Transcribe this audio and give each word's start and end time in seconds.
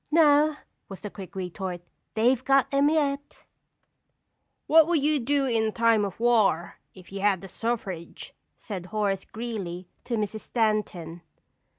"No," 0.09 0.55
was 0.89 1.01
the 1.01 1.11
quick 1.11 1.35
retort, 1.35 1.83
"they've 2.15 2.43
got 2.43 2.73
'em 2.73 2.89
yet!" 2.89 3.43
"What 4.65 4.87
would 4.87 5.03
you 5.03 5.19
do 5.19 5.45
in 5.45 5.71
time 5.73 6.03
of 6.05 6.19
war 6.19 6.79
if 6.95 7.11
you 7.11 7.21
had 7.21 7.41
the 7.41 7.47
suffrage?" 7.47 8.33
said 8.57 8.87
Horace 8.87 9.25
Greeley 9.25 9.87
to 10.05 10.15
Mrs. 10.15 10.39
Stanton. 10.39 11.21